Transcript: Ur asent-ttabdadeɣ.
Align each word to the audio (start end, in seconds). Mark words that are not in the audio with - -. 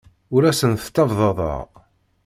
Ur 0.35 0.43
asent-ttabdadeɣ. 0.49 1.67